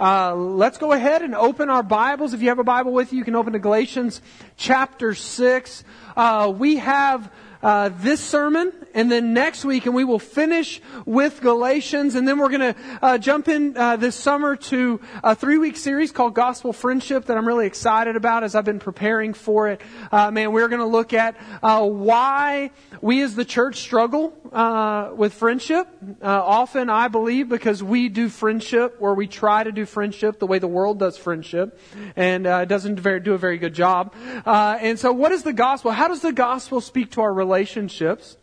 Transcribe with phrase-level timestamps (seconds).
[0.00, 2.32] Uh, let's go ahead and open our Bibles.
[2.32, 4.22] If you have a Bible with you, you can open to Galatians
[4.56, 5.84] chapter 6.
[6.16, 7.30] Uh, we have
[7.62, 12.38] uh, this sermon and then next week, and we will finish with Galatians, and then
[12.38, 16.72] we're going to uh, jump in uh, this summer to a three-week series called Gospel
[16.72, 19.80] Friendship that I'm really excited about as I've been preparing for it.
[20.10, 22.70] Uh, man, we're going to look at uh, why
[23.00, 25.86] we as the church struggle uh, with friendship.
[26.22, 30.58] often, I believe, because we do friendship where we try to do friendship the way
[30.58, 31.78] the world does friendship,
[32.16, 34.14] and doesn't do a very good job.
[34.46, 35.90] and so, what is the gospel?
[35.90, 38.36] How does the gospel speak to our relationships?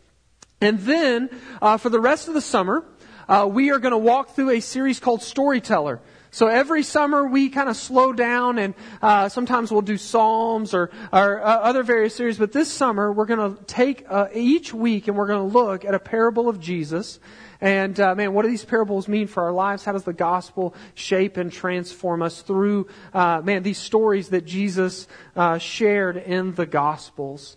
[0.60, 1.30] And then,
[1.62, 2.84] uh, for the rest of the summer,
[3.26, 6.00] uh, we are going to walk through a series called Storyteller.
[6.30, 10.90] So every summer we kind of slow down and uh, sometimes we'll do Psalms or,
[11.10, 12.36] or uh, other various series.
[12.36, 15.86] But this summer we're going to take uh, each week and we're going to look
[15.86, 17.18] at a parable of Jesus.
[17.62, 19.86] And uh, man, what do these parables mean for our lives?
[19.86, 25.08] How does the gospel shape and transform us through uh, man these stories that Jesus
[25.34, 27.56] uh, shared in the gospels?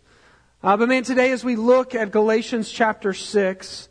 [0.63, 3.89] Uh, but man, today as we look at Galatians chapter 6,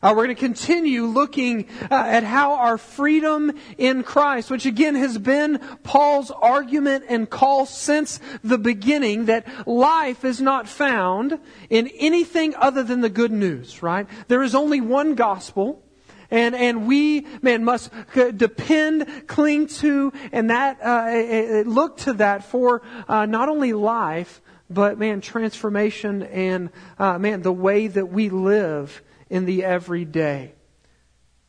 [0.00, 4.94] uh, we're going to continue looking uh, at how our freedom in Christ, which again
[4.94, 11.88] has been Paul's argument and call since the beginning, that life is not found in
[11.98, 14.06] anything other than the good news, right?
[14.28, 15.82] There is only one gospel.
[16.30, 22.80] And, and we, man, must depend, cling to, and that, uh, look to that for
[23.06, 24.40] uh, not only life,
[24.72, 30.52] but man, transformation and uh, man, the way that we live in the everyday.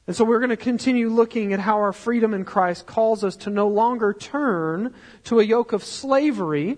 [0.05, 3.37] And so we're going to continue looking at how our freedom in Christ calls us
[3.37, 4.93] to no longer turn
[5.25, 6.77] to a yoke of slavery,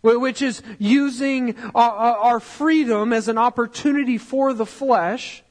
[0.00, 5.42] which is using our freedom as an opportunity for the flesh.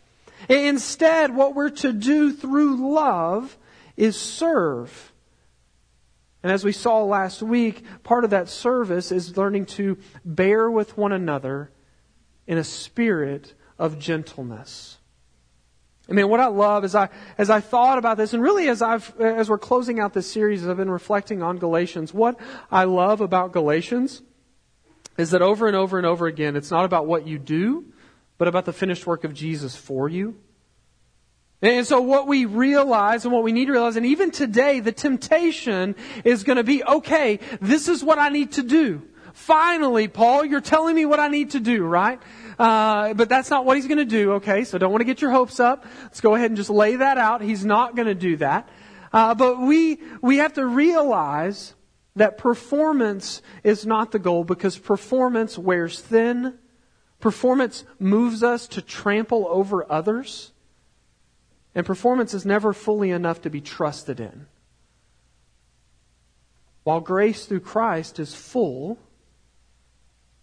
[0.50, 3.56] Instead, what we're to do through love
[3.96, 5.11] is serve
[6.44, 10.97] and as we saw last week, part of that service is learning to bear with
[10.97, 11.72] one another
[12.47, 14.97] in a spirit of gentleness.
[16.09, 18.81] I mean, what I love is I, as I thought about this, and really as
[18.81, 22.13] I've, as we're closing out this series, I've been reflecting on Galatians.
[22.13, 22.40] What
[22.72, 24.22] I love about Galatians
[25.18, 27.85] is that over and over and over again, it's not about what you do,
[28.38, 30.38] but about the finished work of Jesus for you.
[31.62, 34.92] And so what we realize and what we need to realize, and even today, the
[34.92, 39.04] temptation is going to be, okay, this is what I need to do.
[39.34, 42.20] Finally, Paul, you're telling me what I need to do, right?
[42.58, 44.64] Uh, but that's not what he's going to do, okay?
[44.64, 45.86] So don't want to get your hopes up.
[46.04, 47.42] Let's go ahead and just lay that out.
[47.42, 48.68] He's not going to do that.
[49.14, 51.76] Uh, but we, we have to realize
[52.16, 56.58] that performance is not the goal because performance wears thin.
[57.20, 60.50] Performance moves us to trample over others.
[61.74, 64.48] And performance is never fully enough to be trusted in.
[66.84, 68.98] While grace through Christ is full,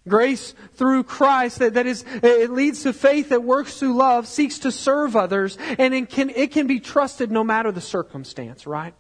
[0.07, 4.61] grace through Christ that, that is, it leads to faith that works through love, seeks
[4.61, 8.95] to serve others, and it can, it can be trusted no matter the circumstance, right?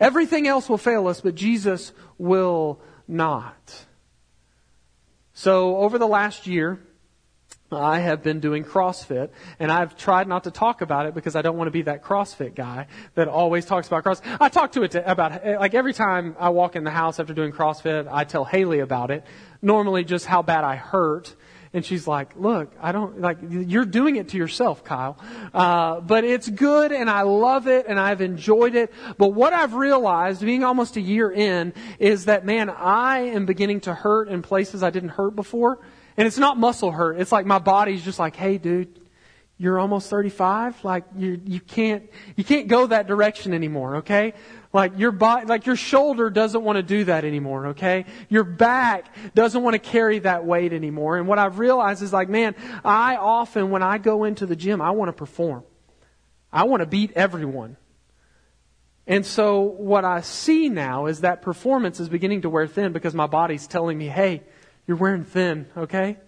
[0.00, 3.84] Everything else will fail us, but Jesus will not.
[5.34, 6.80] So over the last year,
[7.72, 11.42] I have been doing CrossFit, and I've tried not to talk about it because I
[11.42, 14.36] don't want to be that CrossFit guy that always talks about CrossFit.
[14.40, 17.32] I talk to it to, about, like every time I walk in the house after
[17.32, 19.24] doing CrossFit, I tell Haley about it.
[19.62, 21.34] Normally just how bad I hurt.
[21.72, 25.18] And she's like, look, I don't, like, you're doing it to yourself, Kyle.
[25.52, 28.92] Uh, but it's good and I love it and I've enjoyed it.
[29.18, 33.80] But what I've realized, being almost a year in, is that, man, I am beginning
[33.80, 35.80] to hurt in places I didn't hurt before.
[36.16, 37.20] And it's not muscle hurt.
[37.20, 39.00] It's like my body's just like, hey, dude,
[39.56, 40.84] you're almost 35.
[40.84, 43.96] Like you, you can't, you can't go that direction anymore.
[43.96, 44.34] Okay.
[44.72, 47.68] Like your body, like your shoulder doesn't want to do that anymore.
[47.68, 48.06] Okay.
[48.28, 51.16] Your back doesn't want to carry that weight anymore.
[51.16, 52.54] And what I've realized is like, man,
[52.84, 55.64] I often, when I go into the gym, I want to perform.
[56.52, 57.76] I want to beat everyone.
[59.06, 63.14] And so what I see now is that performance is beginning to wear thin because
[63.14, 64.42] my body's telling me, hey,
[64.86, 66.18] you're wearing thin, okay?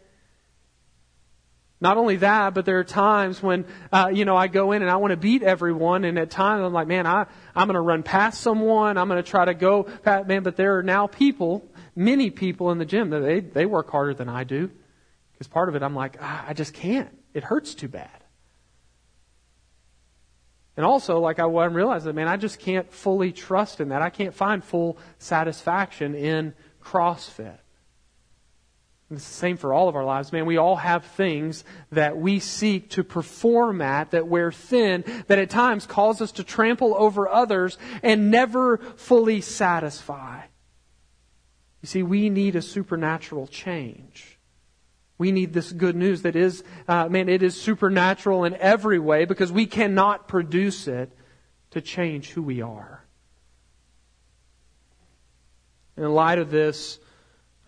[1.81, 4.91] Not only that, but there are times when, uh, you know, I go in and
[4.91, 7.81] I want to beat everyone, and at times I'm like, man, I, I'm going to
[7.81, 11.07] run past someone, I'm going to try to go past, man, but there are now
[11.07, 14.71] people, many people in the gym that they, they work harder than I do.
[15.33, 17.11] Because part of it, I'm like, ah, I just can't.
[17.35, 18.09] It hurts too bad.
[20.79, 24.01] And also, like I, what I'm realizing, man, I just can't fully trust in that.
[24.01, 27.59] I can't find full satisfaction in CrossFit.
[29.11, 30.47] It's the same for all of our lives, man.
[30.47, 35.49] We all have things that we seek to perform at that wear thin, that at
[35.49, 40.43] times cause us to trample over others and never fully satisfy.
[41.83, 44.39] You see, we need a supernatural change.
[45.19, 49.25] We need this good news that is, uh, man, it is supernatural in every way
[49.25, 51.13] because we cannot produce it
[51.71, 53.05] to change who we are.
[55.97, 56.99] In light of this,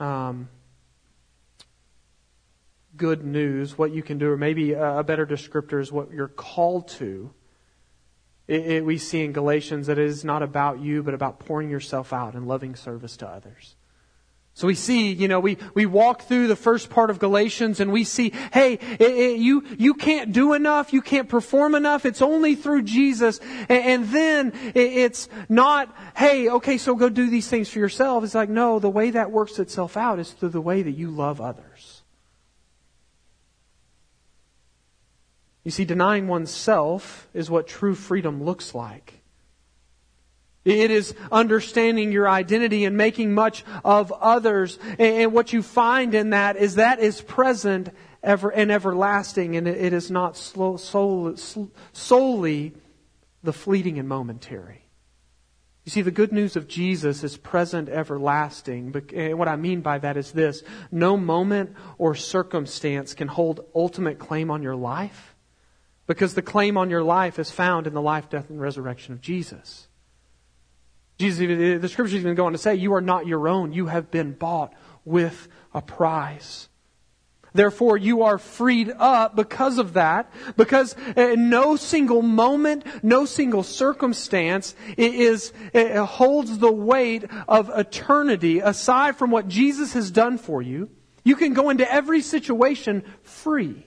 [0.01, 0.49] um,
[2.99, 6.89] good news, what you can do, or maybe a better descriptor is what you're called
[6.89, 7.33] to.
[8.47, 11.71] It, it, we see in Galatians that it is not about you, but about pouring
[11.71, 13.77] yourself out and loving service to others.
[14.55, 17.93] So we see, you know, we, we walk through the first part of Galatians and
[17.93, 22.21] we see, hey, it, it, you, you can't do enough, you can't perform enough, it's
[22.21, 23.39] only through Jesus.
[23.69, 28.25] And, and then it's not, hey, okay, so go do these things for yourself.
[28.25, 31.13] It's like, no, the way that works itself out is through the way that you
[31.13, 31.68] love others.
[35.69, 39.21] You see, denying oneself is what true freedom looks like.
[40.65, 44.79] It is understanding your identity and making much of others.
[44.99, 47.91] And what you find in that is that is present
[48.23, 51.03] ever and everlasting, and it is not solely
[53.43, 54.89] the fleeting and momentary.
[55.85, 58.95] You see, the good news of Jesus is present, everlasting.
[59.15, 64.19] And what I mean by that is this no moment or circumstance can hold ultimate
[64.19, 65.35] claim on your life
[66.09, 69.21] because the claim on your life is found in the life, death, and resurrection of
[69.21, 69.87] Jesus.
[71.19, 71.39] Jesus,
[71.81, 73.73] the scriptures even go on to say, you are not your own.
[73.73, 74.73] You have been bought
[75.05, 76.69] with a prize.
[77.53, 83.63] Therefore, you are freed up because of that, because uh, no single moment, no single
[83.63, 90.63] circumstance is, it holds the weight of eternity aside from what Jesus has done for
[90.63, 90.89] you.
[91.25, 93.85] You can go into every situation free.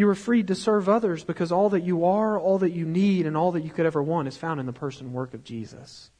[0.00, 3.26] You are freed to serve others because all that you are, all that you need,
[3.26, 5.44] and all that you could ever want is found in the person and work of
[5.44, 6.10] Jesus.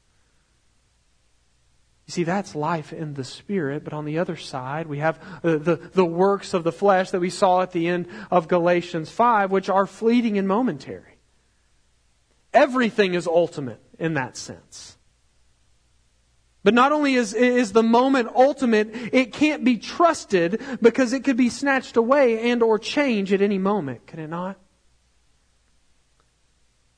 [2.06, 5.56] You see, that's life in the Spirit, but on the other side, we have the,
[5.56, 9.50] the, the, works of the flesh that we saw at the end of Galatians 5,
[9.50, 11.16] which are fleeting and momentary.
[12.52, 14.98] Everything is ultimate in that sense.
[16.62, 21.36] But not only is, is the moment ultimate, it can't be trusted because it could
[21.36, 24.58] be snatched away and or change at any moment, can it not?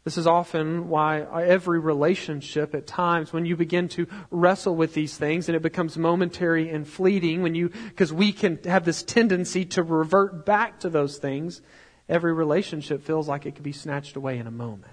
[0.04, 5.16] This is often why every relationship at times when you begin to wrestle with these
[5.16, 9.64] things and it becomes momentary and fleeting when you, because we can have this tendency
[9.66, 11.62] to revert back to those things,
[12.08, 14.92] every relationship feels like it could be snatched away in a moment.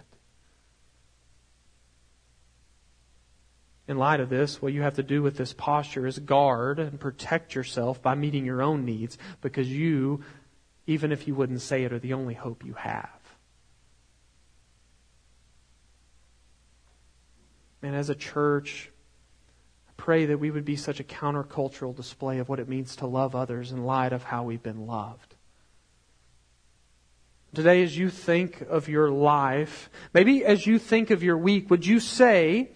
[3.90, 7.00] In light of this, what you have to do with this posture is guard and
[7.00, 10.24] protect yourself by meeting your own needs because you,
[10.86, 13.10] even if you wouldn't say it, are the only hope you have.
[17.82, 18.92] And as a church,
[19.88, 23.08] I pray that we would be such a countercultural display of what it means to
[23.08, 25.34] love others in light of how we've been loved.
[27.56, 31.88] Today, as you think of your life, maybe as you think of your week, would
[31.88, 32.70] you say,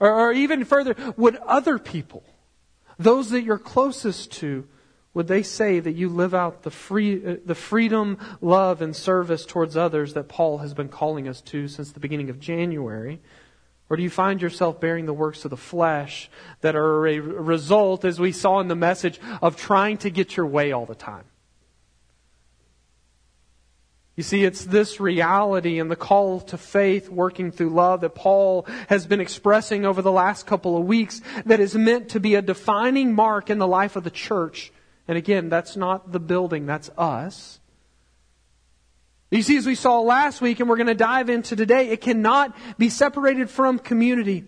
[0.00, 2.22] or, or even further, would other people,
[2.98, 4.66] those that you're closest to,
[5.14, 9.46] would they say that you live out the free, uh, the freedom, love, and service
[9.46, 13.20] towards others that Paul has been calling us to since the beginning of January?
[13.88, 16.30] Or do you find yourself bearing the works of the flesh
[16.62, 20.46] that are a result, as we saw in the message, of trying to get your
[20.46, 21.24] way all the time?
[24.16, 28.64] You see, it's this reality and the call to faith working through love that Paul
[28.88, 32.42] has been expressing over the last couple of weeks that is meant to be a
[32.42, 34.72] defining mark in the life of the church.
[35.08, 37.58] And again, that's not the building, that's us.
[39.32, 42.00] You see, as we saw last week and we're going to dive into today, it
[42.00, 44.44] cannot be separated from community.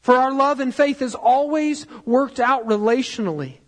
[0.00, 3.58] For our love and faith is always worked out relationally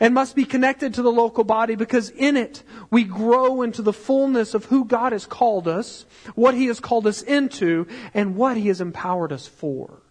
[0.00, 3.92] and must be connected to the local body because in it we grow into the
[3.92, 8.56] fullness of who God has called us, what He has called us into, and what
[8.56, 10.02] He has empowered us for.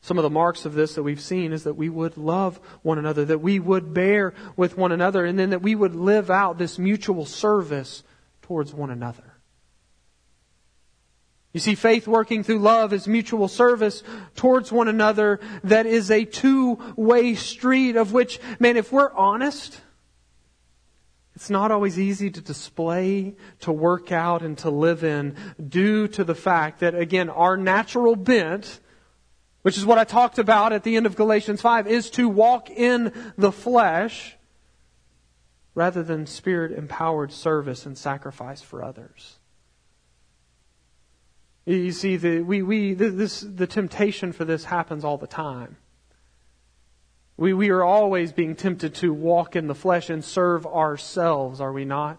[0.00, 2.96] Some of the marks of this that we've seen is that we would love one
[2.96, 6.58] another, that we would bear with one another, and then that we would live out
[6.58, 8.04] this mutual service
[8.42, 9.35] towards one another.
[11.52, 14.02] You see, faith working through love is mutual service
[14.34, 19.80] towards one another that is a two-way street of which, man, if we're honest,
[21.34, 25.36] it's not always easy to display, to work out, and to live in
[25.66, 28.80] due to the fact that, again, our natural bent
[29.66, 32.70] which is what I talked about at the end of Galatians 5, is to walk
[32.70, 34.36] in the flesh
[35.74, 39.35] rather than spirit empowered service and sacrifice for others.
[41.66, 45.76] You see, the, we, we, this, the temptation for this happens all the time.
[47.36, 51.72] We, we are always being tempted to walk in the flesh and serve ourselves, are
[51.72, 52.18] we not?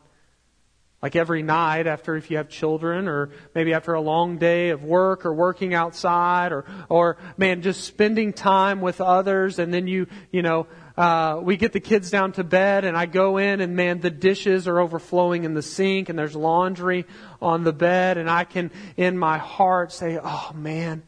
[1.02, 4.84] Like every night after if you have children or maybe after a long day of
[4.84, 10.08] work or working outside or, or man, just spending time with others and then you,
[10.32, 13.76] you know, uh, we get the kids down to bed and I go in and
[13.76, 17.06] man, the dishes are overflowing in the sink and there's laundry
[17.40, 21.04] on the bed and I can in my heart say, oh man,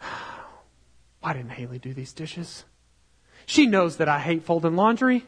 [1.20, 2.64] why didn't Haley do these dishes?
[3.44, 5.26] She knows that I hate folding laundry.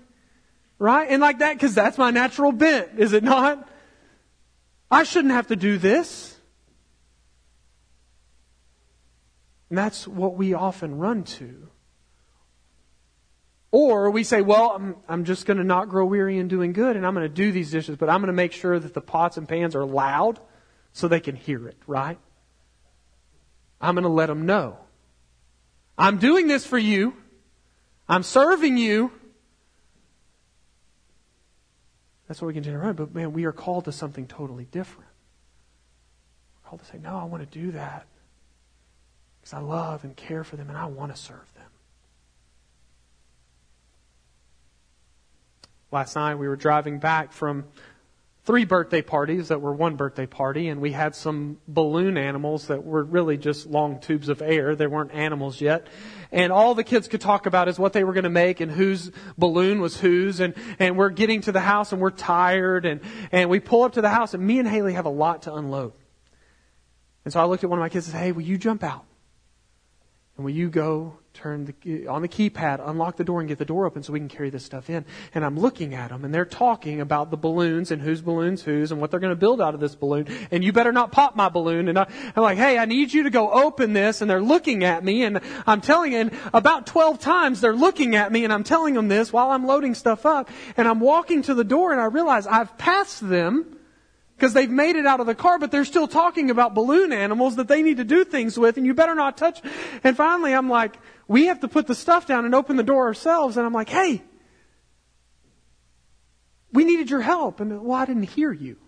[0.78, 1.08] Right?
[1.10, 3.68] And like that, because that's my natural bent, is it not?
[4.90, 6.36] I shouldn't have to do this.
[9.68, 11.68] And that's what we often run to.
[13.72, 16.94] Or we say, well, I'm, I'm just going to not grow weary in doing good
[16.94, 19.00] and I'm going to do these dishes, but I'm going to make sure that the
[19.00, 20.38] pots and pans are loud
[20.92, 22.18] so they can hear it, right?
[23.80, 24.76] I'm going to let them know.
[25.96, 27.16] I'm doing this for you.
[28.08, 29.10] I'm serving you.
[32.28, 32.94] That's what we can run.
[32.94, 35.08] But man, we are called to something totally different.
[36.56, 38.06] We're called to say, no, I want to do that
[39.40, 41.61] because I love and care for them and I want to serve them.
[45.92, 47.66] Last night we were driving back from
[48.44, 52.82] three birthday parties that were one birthday party, and we had some balloon animals that
[52.82, 54.74] were really just long tubes of air.
[54.74, 55.88] They weren't animals yet.
[56.32, 58.72] And all the kids could talk about is what they were going to make and
[58.72, 60.40] whose balloon was whose.
[60.40, 63.92] And, and we're getting to the house and we're tired and, and we pull up
[63.92, 65.92] to the house and me and Haley have a lot to unload.
[67.26, 68.82] And so I looked at one of my kids and said, Hey, will you jump
[68.82, 69.04] out?
[70.36, 73.64] And will you go turn the, on the keypad, unlock the door and get the
[73.64, 75.04] door open so we can carry this stuff in?
[75.34, 78.92] And I'm looking at them and they're talking about the balloons and whose balloons whose
[78.92, 80.26] and what they're going to build out of this balloon.
[80.50, 81.88] And you better not pop my balloon.
[81.88, 84.20] And I, am like, hey, I need you to go open this.
[84.20, 88.30] And they're looking at me and I'm telling, and about 12 times they're looking at
[88.30, 90.50] me and I'm telling them this while I'm loading stuff up.
[90.76, 93.78] And I'm walking to the door and I realize I've passed them
[94.42, 97.54] because they've made it out of the car, but they're still talking about balloon animals
[97.54, 99.62] that they need to do things with, and you better not touch.
[100.02, 100.96] And finally, I'm like,
[101.28, 103.56] we have to put the stuff down and open the door ourselves.
[103.56, 104.20] And I'm like, hey,
[106.72, 107.60] we needed your help.
[107.60, 108.78] And well, I didn't hear you.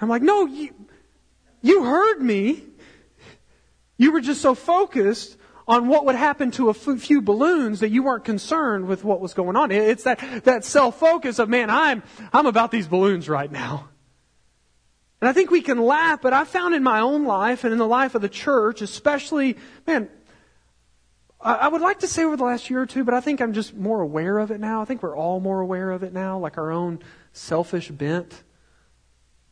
[0.00, 0.74] I'm like, no, you,
[1.60, 2.64] you heard me.
[3.98, 8.02] You were just so focused on what would happen to a few balloons that you
[8.02, 9.70] weren't concerned with what was going on.
[9.70, 12.02] It's that, that self-focus of, man, I'm,
[12.32, 13.88] I'm about these balloons right now.
[15.20, 17.78] And I think we can laugh, but I found in my own life and in
[17.78, 20.08] the life of the church, especially, man,
[21.40, 23.52] I would like to say over the last year or two, but I think I'm
[23.52, 24.82] just more aware of it now.
[24.82, 27.00] I think we're all more aware of it now, like our own
[27.32, 28.42] selfish bent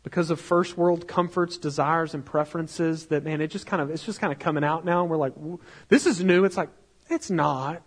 [0.02, 4.04] because of first world comforts, desires, and preferences that, man, it just kind of, it's
[4.04, 5.02] just kind of coming out now.
[5.02, 5.34] And we're like,
[5.88, 6.44] this is new.
[6.44, 6.70] It's like,
[7.08, 7.82] it's not.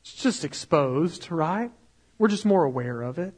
[0.00, 1.70] It's just exposed, right?
[2.18, 3.34] We're just more aware of it.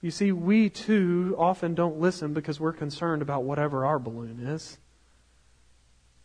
[0.00, 4.78] You see, we too often don't listen because we're concerned about whatever our balloon is.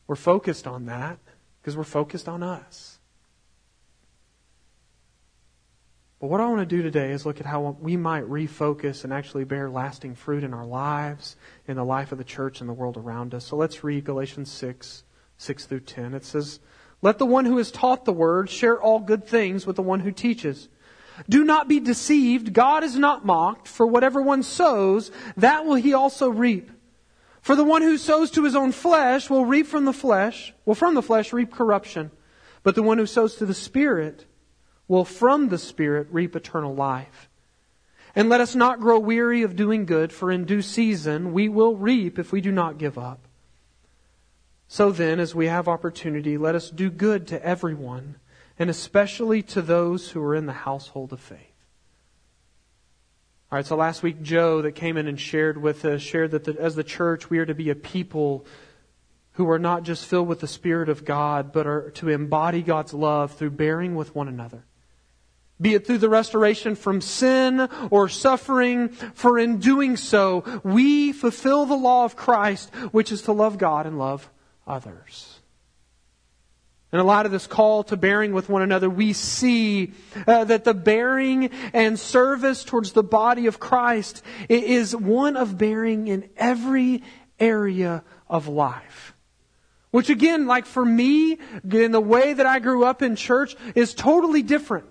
[0.05, 1.17] We're focused on that
[1.61, 2.92] because we're focused on us.
[6.23, 9.11] But what I want to do today is look at how we might refocus and
[9.11, 11.35] actually bear lasting fruit in our lives,
[11.67, 13.43] in the life of the church and the world around us.
[13.43, 15.03] So let's read Galatians 6,
[15.37, 16.13] 6 through 10.
[16.13, 16.61] It says,
[17.01, 19.99] Let the one who has taught the word share all good things with the one
[19.99, 20.69] who teaches.
[21.27, 22.53] Do not be deceived.
[22.53, 26.71] God is not mocked, for whatever one sows, that will he also reap.
[27.41, 30.73] For the one who sows to his own flesh will reap from the flesh, will
[30.73, 32.11] from the flesh reap corruption.
[32.63, 34.25] But the one who sows to the Spirit,
[34.87, 37.29] will from the Spirit reap eternal life.
[38.15, 41.75] And let us not grow weary of doing good, for in due season we will
[41.75, 43.19] reap if we do not give up.
[44.67, 48.15] So then, as we have opportunity, let us do good to everyone,
[48.57, 51.39] and especially to those who are in the household of faith.
[53.51, 56.43] All right, so last week, Joe that came in and shared with us, shared that
[56.43, 58.45] the, as the church, we are to be a people
[59.33, 62.93] who are not just filled with the Spirit of God, but are to embody God's
[62.93, 64.63] love through bearing with one another
[65.63, 71.65] be it through the restoration from sin or suffering, for in doing so, we fulfill
[71.65, 74.29] the law of Christ, which is to love God and love
[74.67, 75.39] others.
[76.91, 79.93] And a lot of this call to bearing with one another, we see
[80.27, 86.07] uh, that the bearing and service towards the body of Christ is one of bearing
[86.07, 87.01] in every
[87.39, 89.15] area of life.
[89.89, 91.39] Which again, like for me,
[91.71, 94.85] in the way that I grew up in church is totally different.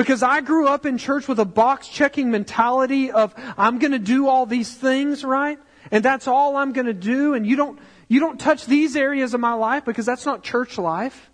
[0.00, 4.28] Because I grew up in church with a box checking mentality of, I'm gonna do
[4.28, 5.58] all these things, right?
[5.90, 7.78] And that's all I'm gonna do, and you don't,
[8.08, 11.30] you don't touch these areas of my life because that's not church life.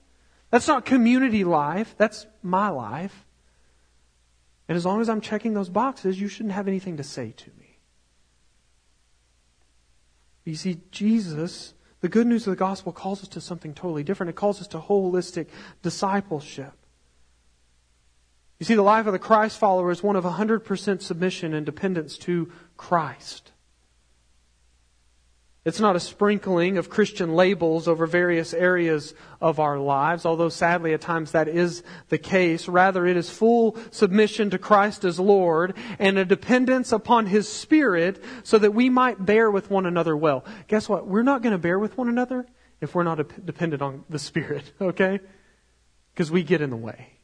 [0.50, 1.94] That's not community life.
[1.96, 3.24] That's my life.
[4.68, 7.50] And as long as I'm checking those boxes, you shouldn't have anything to say to
[7.60, 7.78] me.
[10.44, 14.30] You see, Jesus, the good news of the gospel calls us to something totally different.
[14.30, 15.46] It calls us to holistic
[15.82, 16.72] discipleship.
[18.58, 22.16] You see, the life of the Christ follower is one of 100% submission and dependence
[22.18, 23.52] to Christ.
[25.66, 30.94] It's not a sprinkling of Christian labels over various areas of our lives, although sadly
[30.94, 32.68] at times that is the case.
[32.68, 38.22] Rather, it is full submission to Christ as Lord and a dependence upon His Spirit
[38.44, 40.44] so that we might bear with one another well.
[40.68, 41.08] Guess what?
[41.08, 42.46] We're not going to bear with one another
[42.80, 45.18] if we're not dependent on the Spirit, okay?
[46.14, 47.15] Because we get in the way.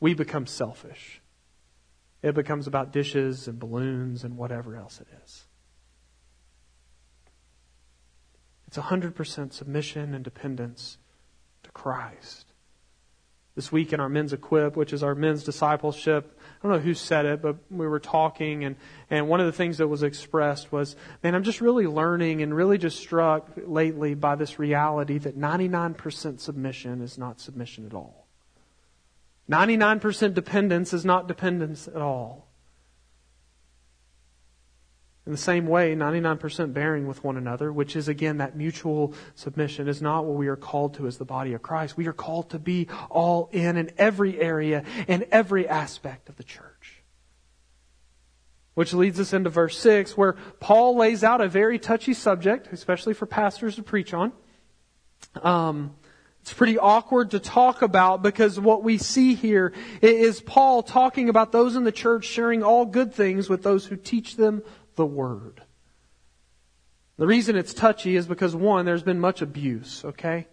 [0.00, 1.20] We become selfish.
[2.22, 5.44] It becomes about dishes and balloons and whatever else it is.
[8.66, 10.98] It's 100% submission and dependence
[11.62, 12.52] to Christ.
[13.54, 16.94] This week in our men's equip, which is our men's discipleship, I don't know who
[16.94, 18.76] said it, but we were talking and,
[19.10, 22.54] and one of the things that was expressed was, man, I'm just really learning and
[22.54, 28.17] really just struck lately by this reality that 99% submission is not submission at all.
[29.50, 32.48] 99% dependence is not dependence at all.
[35.28, 39.86] In the same way, 99% bearing with one another, which is again that mutual submission,
[39.86, 41.98] is not what we are called to as the body of Christ.
[41.98, 46.44] We are called to be all in in every area and every aspect of the
[46.44, 47.02] church.
[48.72, 53.12] Which leads us into verse 6, where Paul lays out a very touchy subject, especially
[53.12, 54.32] for pastors to preach on.
[55.42, 55.94] Um,
[56.42, 61.52] it's pretty awkward to talk about because what we see here is Paul talking about
[61.52, 64.62] those in the church sharing all good things with those who teach them
[64.96, 65.62] the Word.
[67.18, 70.46] The reason it's touchy is because one, there's been much abuse, okay?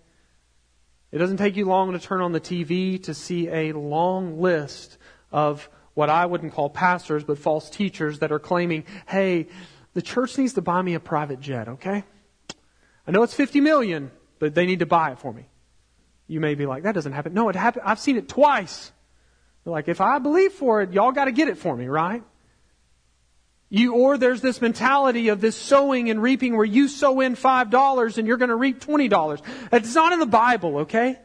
[1.12, 4.98] It doesn't take you long to turn on the TV to see a long list
[5.32, 9.48] of what I wouldn't call pastors, but false teachers that are claiming, hey,
[9.94, 12.04] the church needs to buy me a private jet, okay?
[13.08, 15.48] I know it's 50 million, but they need to buy it for me.
[16.28, 17.34] You may be like, that doesn't happen.
[17.34, 17.84] No, it happened.
[17.86, 18.92] I've seen it twice.
[19.64, 22.24] They're like, if I believe for it, y'all got to get it for me, right?
[23.70, 28.18] You, or there's this mentality of this sowing and reaping where you sow in $5
[28.18, 29.42] and you're going to reap $20.
[29.72, 31.20] It's not in the Bible, okay?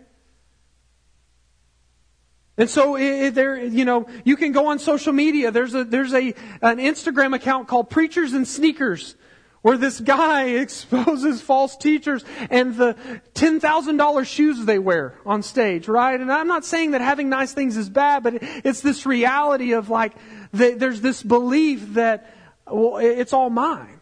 [2.57, 5.51] And so there, you know, you can go on social media.
[5.51, 9.17] There's a, there's a, an Instagram account called Preachers and Sneakers
[9.63, 12.97] where this guy exposes false teachers and the
[13.35, 16.21] $10,000 shoes they wear on stage, right?
[16.21, 19.91] And I'm not saying that having nice things is bad, but it's this reality of
[19.91, 20.15] like,
[20.53, 22.35] there's this belief that,
[22.67, 24.01] well, it's all mine.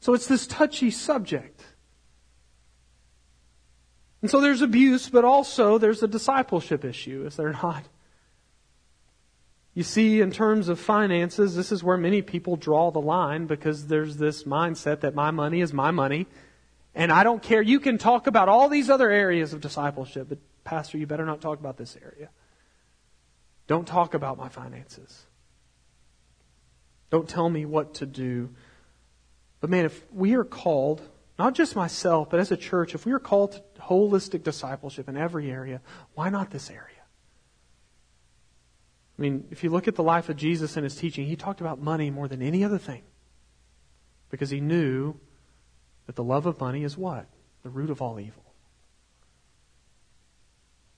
[0.00, 1.62] So it's this touchy subject.
[4.20, 7.84] And so there's abuse, but also there's a discipleship issue, is there not?
[9.74, 13.88] You see, in terms of finances, this is where many people draw the line because
[13.88, 16.26] there's this mindset that my money is my money.
[16.94, 17.60] And I don't care.
[17.60, 21.40] You can talk about all these other areas of discipleship, but Pastor, you better not
[21.40, 22.30] talk about this area.
[23.66, 25.26] Don't talk about my finances.
[27.10, 28.50] Don't tell me what to do.
[29.60, 31.02] But man, if we are called,
[31.36, 35.16] not just myself, but as a church, if we are called to holistic discipleship in
[35.16, 35.80] every area,
[36.14, 36.93] why not this area?
[39.18, 41.60] I mean, if you look at the life of Jesus and his teaching, he talked
[41.60, 43.02] about money more than any other thing.
[44.30, 45.14] Because he knew
[46.06, 47.26] that the love of money is what?
[47.62, 48.42] The root of all evil.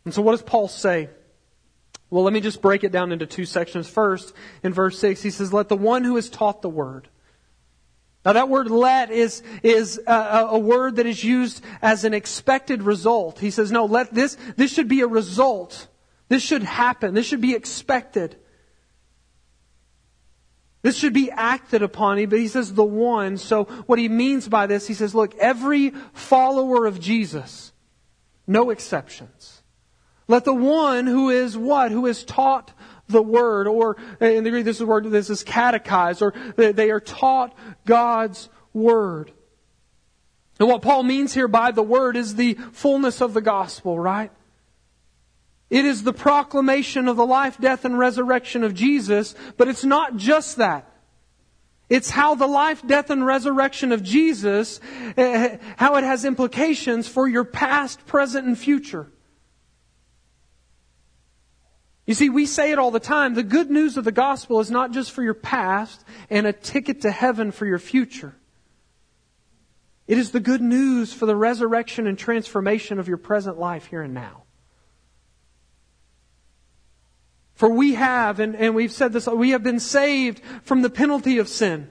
[0.05, 1.11] And so what does Paul say?
[2.09, 3.89] Well, let me just break it down into two sections.
[3.89, 7.09] First, in verse 6, he says, Let the one who is taught the word.
[8.27, 12.83] Now that word let is, is a, a, word that is used as an expected
[12.83, 13.39] result.
[13.39, 15.87] He says, no, let this, this should be a result
[16.29, 17.15] this should happen.
[17.15, 18.37] This should be expected.
[20.83, 22.25] This should be acted upon.
[22.27, 23.39] But he says the one.
[23.39, 27.73] So what he means by this, he says, look, every follower of Jesus,
[28.47, 29.62] no exceptions.
[30.29, 31.93] Let the one who is what?
[31.93, 32.73] Who is taught
[33.09, 36.99] the word, or in the Greek, this is word, this is catechized, or they are
[36.99, 39.31] taught God's word.
[40.59, 44.33] And what Paul means here by the word is the fullness of the gospel, right?
[45.69, 50.17] It is the proclamation of the life, death, and resurrection of Jesus, but it's not
[50.17, 50.93] just that.
[51.89, 54.81] It's how the life, death, and resurrection of Jesus,
[55.17, 59.07] uh, how it has implications for your past, present, and future.
[62.07, 63.35] You see, we say it all the time.
[63.35, 67.03] The good news of the gospel is not just for your past and a ticket
[67.03, 68.35] to heaven for your future.
[70.07, 74.03] It is the good news for the resurrection and transformation of your present life here
[74.03, 74.46] and now.
[77.57, 81.38] For we have, and, and we've said this, we have been saved from the penalty
[81.38, 81.90] of sin.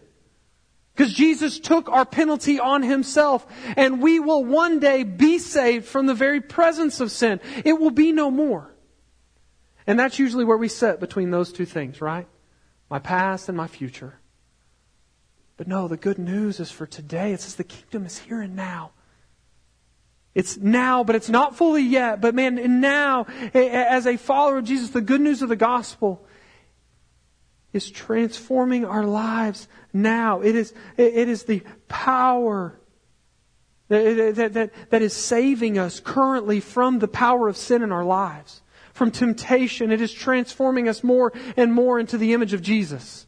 [0.94, 6.06] Because Jesus took our penalty on himself, and we will one day be saved from
[6.06, 7.42] the very presence of sin.
[7.66, 8.74] It will be no more.
[9.88, 12.28] And that's usually where we sit between those two things, right?
[12.90, 14.20] My past and my future.
[15.58, 17.34] But no, the good news is for today.
[17.34, 18.92] It says the kingdom is here and now.
[20.36, 22.20] It's now, but it's not fully yet.
[22.20, 26.26] But man, now, as a follower of Jesus, the good news of the gospel
[27.72, 30.42] is transforming our lives now.
[30.42, 32.78] It is, it is the power
[33.88, 38.06] that, that, that, that is saving us currently from the power of sin in our
[38.06, 38.62] lives,
[38.94, 39.90] from temptation.
[39.90, 43.25] It is transforming us more and more into the image of Jesus.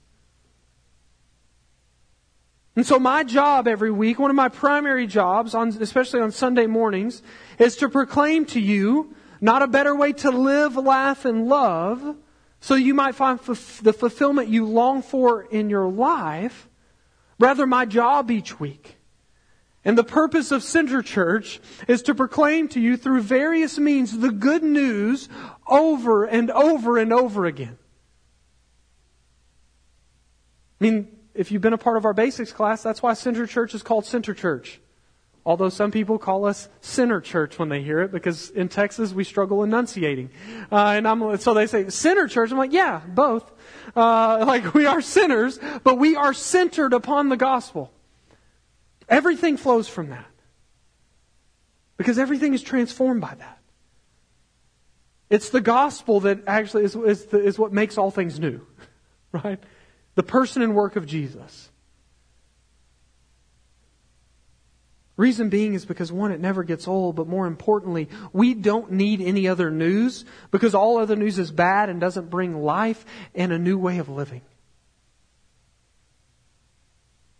[2.78, 6.68] And so my job every week, one of my primary jobs, on, especially on Sunday
[6.68, 7.24] mornings,
[7.58, 12.16] is to proclaim to you not a better way to live, laugh, and love,
[12.60, 16.70] so you might find f- the fulfillment you long for in your life.
[17.40, 18.98] Rather, my job each week.
[19.84, 24.32] And the purpose of Center Church is to proclaim to you through various means the
[24.32, 25.30] good news
[25.68, 27.80] over and over and over again.
[30.80, 33.76] I mean, if you've been a part of our basics class, that's why Center Church
[33.76, 34.82] is called Center Church.
[35.45, 39.23] Although some people call us Sinner Church when they hear it, because in Texas we
[39.23, 40.30] struggle enunciating.
[40.69, 42.52] Uh, and I'm, so they say, Sinner Church.
[42.52, 43.50] I'm like, yeah, both.
[43.95, 47.93] Uh, like we are sinners, but we are centered upon the gospel.
[49.08, 50.26] Everything flows from that.
[51.95, 53.60] Because everything is transformed by that.
[55.30, 58.65] It's the gospel that actually is, is, the, is what makes all things new.
[59.34, 59.60] Right?
[60.17, 61.69] The person and work of Jesus.
[65.15, 69.21] Reason being is because one, it never gets old, but more importantly, we don't need
[69.21, 73.60] any other news because all other news is bad and doesn't bring life and a
[73.60, 74.41] new way of living.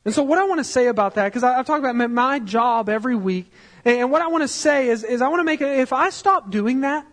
[0.06, 2.90] And so what I want to say about that, because I've talked about my job
[2.90, 3.52] every week,
[3.86, 6.52] and what I want to say is, is I want to make if I stop
[6.52, 7.08] doing that,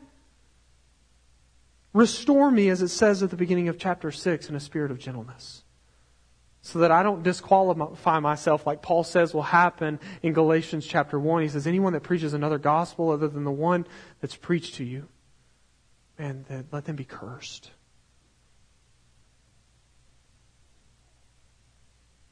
[1.95, 4.99] Restore me, as it says at the beginning of chapter 6, in a spirit of
[4.99, 5.63] gentleness.
[6.61, 11.43] So that I don't disqualify myself like Paul says will happen in Galatians chapter 1.
[11.43, 13.87] He says, anyone that preaches another gospel other than the one
[14.21, 15.07] that's preached to you,
[16.19, 17.71] man, let them be cursed.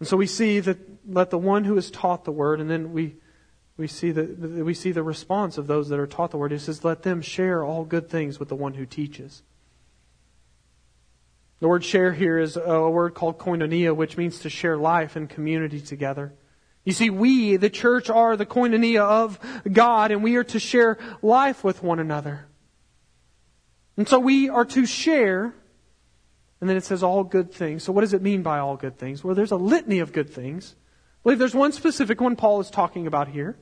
[0.01, 2.92] And so we see that let the one who is taught the word, and then
[2.92, 3.14] we
[3.77, 4.25] we see the
[4.64, 6.51] we see the response of those that are taught the word.
[6.51, 9.44] He says, "Let them share all good things with the one who teaches."
[11.62, 15.31] The word share here is a word called koinonia, which means to share life and
[15.31, 16.33] community together.
[16.83, 19.38] You see, we, the church, are the koinonia of
[19.70, 22.48] God, and we are to share life with one another.
[23.96, 25.55] And so we are to share,
[26.61, 27.85] and then it says all good things.
[27.85, 29.22] So what does it mean by all good things?
[29.22, 30.75] Well, there's a litany of good things.
[30.75, 33.57] I believe there's one specific one Paul is talking about here.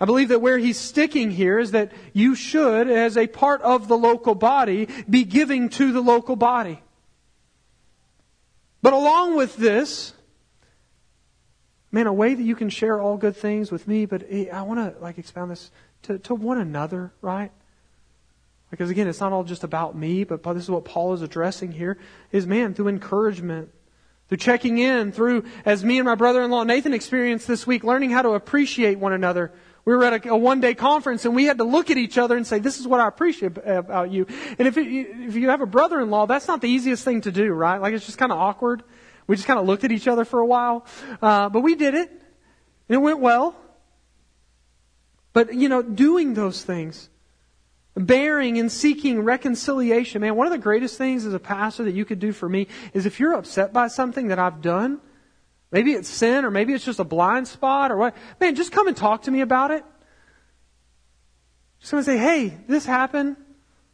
[0.00, 3.86] I believe that where he's sticking here is that you should, as a part of
[3.86, 6.82] the local body, be giving to the local body.
[8.80, 10.14] But along with this,
[11.92, 14.62] man, a way that you can share all good things with me, but eh, I
[14.62, 15.70] want to like expound this
[16.04, 17.52] to, to one another, right?
[18.70, 21.72] Because again, it's not all just about me, but this is what Paul is addressing
[21.72, 21.98] here,
[22.32, 23.70] is man, through encouragement,
[24.28, 28.22] through checking in, through, as me and my brother-in-law Nathan experienced this week, learning how
[28.22, 29.52] to appreciate one another,
[29.84, 32.18] we were at a, a one day conference and we had to look at each
[32.18, 34.26] other and say, this is what I appreciate about you.
[34.58, 37.22] And if, it, if you have a brother in law, that's not the easiest thing
[37.22, 37.78] to do, right?
[37.78, 38.82] Like it's just kind of awkward.
[39.26, 40.84] We just kind of looked at each other for a while.
[41.22, 42.10] Uh, but we did it.
[42.10, 43.54] And it went well.
[45.32, 47.08] But, you know, doing those things,
[47.94, 52.04] bearing and seeking reconciliation, man, one of the greatest things as a pastor that you
[52.04, 55.00] could do for me is if you're upset by something that I've done,
[55.70, 58.16] Maybe it's sin or maybe it's just a blind spot or what.
[58.40, 59.84] Man, just come and talk to me about it.
[61.80, 63.36] Just going to say, hey, this happened.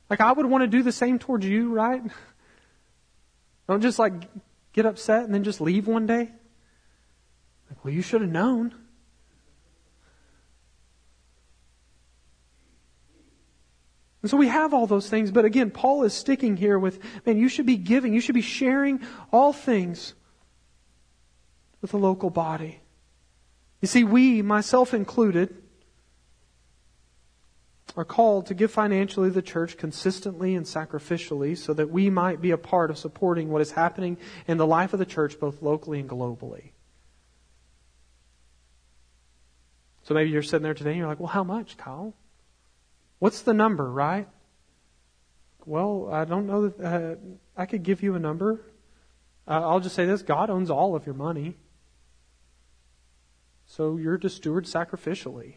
[0.08, 2.02] Like I would want to do the same towards you, right?
[3.68, 4.12] Don't just like
[4.72, 6.30] get upset and then just leave one day.
[7.68, 8.74] Like, well, you should have known.
[14.22, 17.38] And so we have all those things, but again, Paul is sticking here with, man,
[17.38, 20.14] you should be giving, you should be sharing all things
[21.80, 22.80] with the local body.
[23.80, 25.62] You see, we, myself included,
[27.96, 32.40] are called to give financially to the church consistently and sacrificially so that we might
[32.40, 35.62] be a part of supporting what is happening in the life of the church both
[35.62, 36.72] locally and globally.
[40.02, 42.14] So maybe you're sitting there today and you're like, well, how much, Kyle?
[43.18, 44.28] What's the number, right?
[45.64, 47.16] Well, I don't know that uh,
[47.56, 48.60] I could give you a number.
[49.48, 51.56] Uh, I'll just say this God owns all of your money.
[53.66, 55.56] So you're to steward sacrificially.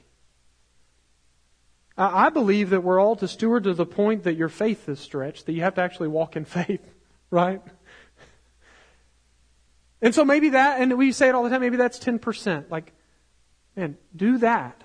[1.98, 5.45] I believe that we're all to steward to the point that your faith is stretched,
[5.48, 6.82] that you have to actually walk in faith,
[7.30, 7.62] right?
[10.02, 12.69] And so maybe that, and we say it all the time, maybe that's 10%.
[12.69, 12.93] Like,
[13.76, 14.82] man, do that.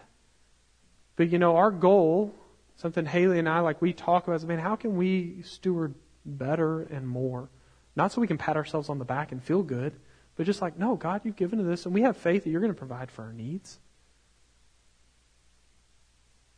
[1.14, 2.34] But you know, our goal,
[2.76, 5.94] something Haley and I, like we talk about, is, man, how can we steward
[6.26, 7.48] better and more?
[7.94, 9.94] Not so we can pat ourselves on the back and feel good,
[10.36, 12.60] but just like, no, God, you've given to this, and we have faith that you're
[12.60, 13.78] going to provide for our needs.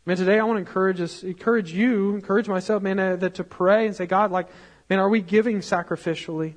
[0.06, 3.44] Man, today I want to encourage us, encourage you, encourage myself, man, uh, that to
[3.44, 4.48] pray and say, God, like,
[4.88, 6.54] man, are we giving sacrificially?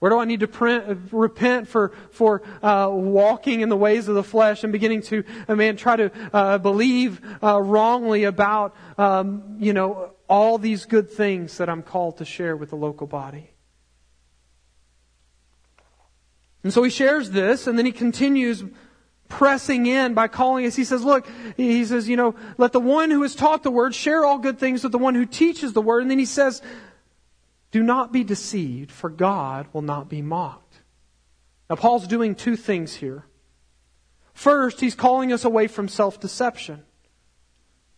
[0.00, 4.08] Where do I need to print, uh, repent for for uh, walking in the ways
[4.08, 8.76] of the flesh and beginning to, uh, man, try to uh, believe uh, wrongly about,
[8.96, 13.06] um, you know, all these good things that I'm called to share with the local
[13.06, 13.50] body?
[16.68, 18.62] And so he shares this, and then he continues
[19.26, 20.76] pressing in by calling us.
[20.76, 21.26] He says, look,
[21.56, 24.58] he says, you know, let the one who has taught the word share all good
[24.58, 26.02] things with the one who teaches the word.
[26.02, 26.60] And then he says,
[27.70, 30.80] do not be deceived, for God will not be mocked.
[31.70, 33.24] Now, Paul's doing two things here.
[34.34, 36.82] First, he's calling us away from self-deception.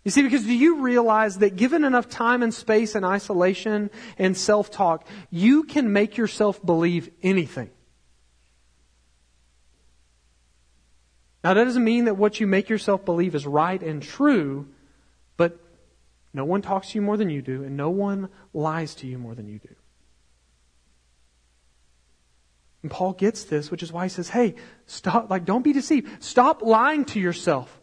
[0.04, 4.36] You see, because do you realize that given enough time and space and isolation and
[4.36, 7.70] self-talk, you can make yourself believe anything.
[11.42, 14.68] Now, that doesn't mean that what you make yourself believe is right and true,
[15.36, 15.58] but
[16.34, 19.18] no one talks to you more than you do, and no one lies to you
[19.18, 19.74] more than you do.
[22.82, 24.54] And Paul gets this, which is why he says, hey,
[24.86, 26.22] stop, like, don't be deceived.
[26.22, 27.80] Stop lying to yourself.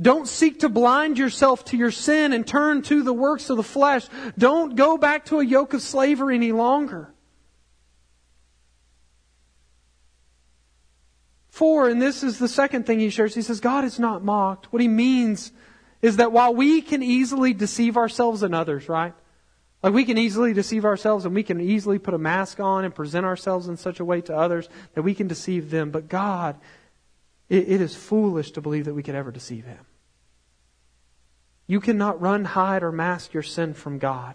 [0.00, 3.62] Don't seek to blind yourself to your sin and turn to the works of the
[3.62, 4.06] flesh.
[4.36, 7.13] Don't go back to a yoke of slavery any longer.
[11.54, 14.72] For, and this is the second thing he shares, he says, God is not mocked.
[14.72, 15.52] What he means
[16.02, 19.14] is that while we can easily deceive ourselves and others, right?
[19.80, 22.92] Like we can easily deceive ourselves and we can easily put a mask on and
[22.92, 25.92] present ourselves in such a way to others that we can deceive them.
[25.92, 26.56] But God,
[27.48, 29.86] it, it is foolish to believe that we could ever deceive Him.
[31.68, 34.34] You cannot run, hide, or mask your sin from God.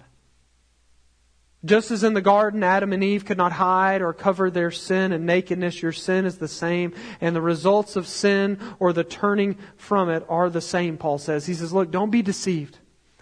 [1.65, 5.12] Just as in the garden, Adam and Eve could not hide or cover their sin
[5.12, 9.58] and nakedness, your sin is the same, and the results of sin or the turning
[9.76, 11.45] from it are the same, Paul says.
[11.45, 12.80] He says, look, don't be deceived.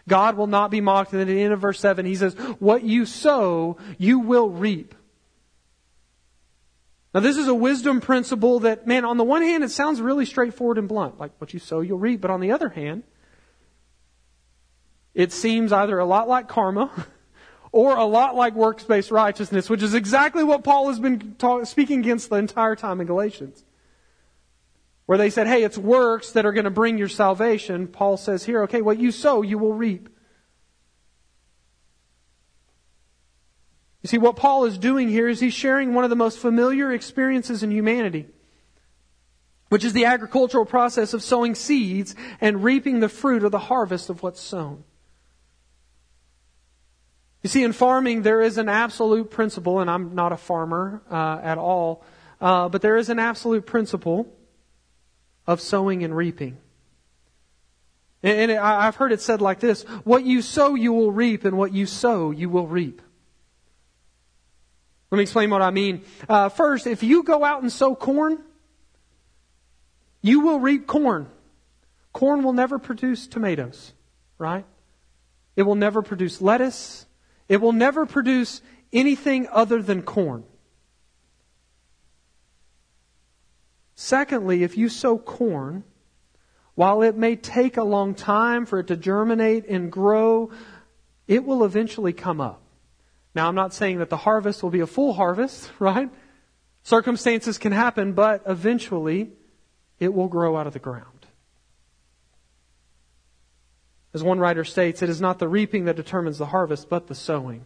[0.07, 1.11] God will not be mocked.
[1.13, 4.49] And then at the end of verse 7, he says, what you sow, you will
[4.49, 4.93] reap.
[7.13, 10.25] Now this is a wisdom principle that, man, on the one hand, it sounds really
[10.25, 11.19] straightforward and blunt.
[11.19, 12.21] Like what you sow, you'll reap.
[12.21, 13.01] But on the other hand,
[15.15, 16.91] it seems either a lot like karma,
[17.71, 22.29] or a lot like works-based righteousness, which is exactly what Paul has been speaking against
[22.29, 23.63] the entire time in Galatians.
[25.05, 27.87] Where they said, hey, it's works that are going to bring your salvation.
[27.87, 30.09] Paul says here, okay, what you sow, you will reap.
[34.03, 36.91] You see, what Paul is doing here is he's sharing one of the most familiar
[36.91, 38.27] experiences in humanity,
[39.69, 44.09] which is the agricultural process of sowing seeds and reaping the fruit of the harvest
[44.09, 44.83] of what's sown.
[47.43, 51.39] You see, in farming, there is an absolute principle, and I'm not a farmer uh,
[51.43, 52.03] at all,
[52.41, 54.27] uh, but there is an absolute principle
[55.45, 56.57] of sowing and reaping.
[58.23, 61.57] And, and I've heard it said like this What you sow, you will reap, and
[61.57, 63.01] what you sow, you will reap.
[65.11, 66.03] Let me explain what I mean.
[66.27, 68.39] Uh, first, if you go out and sow corn,
[70.21, 71.29] you will reap corn.
[72.11, 73.93] Corn will never produce tomatoes,
[74.37, 74.65] right?
[75.55, 77.05] It will never produce lettuce.
[77.47, 80.43] It will never produce anything other than corn.
[83.95, 85.83] Secondly, if you sow corn,
[86.75, 90.51] while it may take a long time for it to germinate and grow,
[91.27, 92.61] it will eventually come up.
[93.33, 96.09] Now, I'm not saying that the harvest will be a full harvest, right?
[96.83, 99.31] Circumstances can happen, but eventually
[99.99, 101.16] it will grow out of the ground.
[104.17, 107.13] As one writer states, it is not the reaping that determines the harvest, but the
[107.13, 107.65] sowing.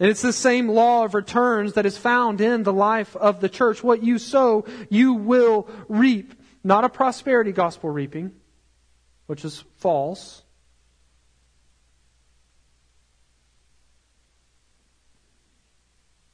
[0.00, 3.48] And it's the same law of returns that is found in the life of the
[3.48, 3.84] church.
[3.84, 6.34] What you sow, you will reap.
[6.64, 8.32] Not a prosperity gospel reaping,
[9.28, 10.42] which is false.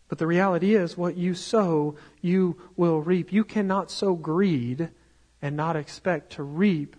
[0.09, 3.35] But the reality is, what you sow, you will reap.
[3.35, 4.89] You cannot sow greed
[5.43, 6.97] and not expect to reap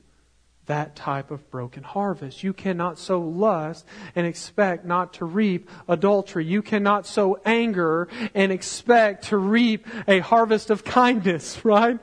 [0.71, 2.43] that type of broken harvest.
[2.43, 6.45] You cannot sow lust and expect not to reap adultery.
[6.45, 11.99] You cannot sow anger and expect to reap a harvest of kindness, right?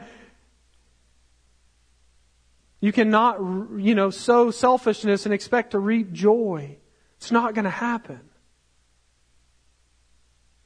[2.80, 3.38] You cannot,
[3.78, 6.76] you know, sow selfishness and expect to reap joy.
[7.16, 8.20] It's not going to happen.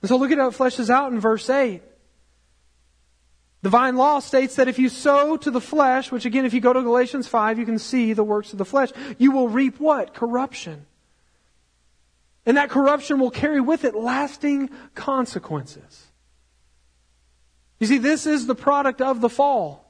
[0.00, 1.82] And so look at how it fleshes out in verse 8.
[3.62, 6.72] Divine law states that if you sow to the flesh, which again, if you go
[6.72, 10.14] to Galatians 5, you can see the works of the flesh, you will reap what?
[10.14, 10.86] Corruption.
[12.44, 16.06] And that corruption will carry with it lasting consequences.
[17.78, 19.82] You see, this is the product of the fall.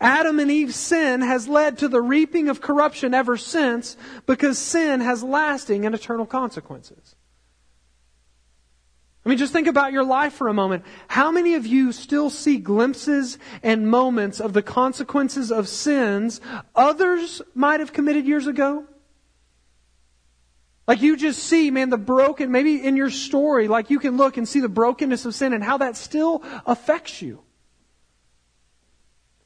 [0.00, 5.00] Adam and Eve's sin has led to the reaping of corruption ever since because sin
[5.00, 7.15] has lasting and eternal consequences.
[9.26, 10.84] I mean, just think about your life for a moment.
[11.08, 16.40] How many of you still see glimpses and moments of the consequences of sins
[16.76, 18.86] others might have committed years ago?
[20.86, 24.36] Like you just see, man, the broken, maybe in your story, like you can look
[24.36, 27.42] and see the brokenness of sin and how that still affects you.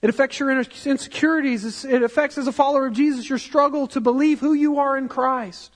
[0.02, 1.86] It affects your insecurities.
[1.86, 5.08] It affects, as a follower of Jesus, your struggle to believe who you are in
[5.08, 5.74] Christ.